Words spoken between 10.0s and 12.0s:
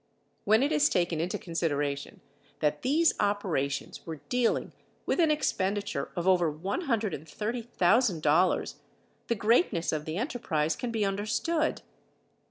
the enterprise can be understood.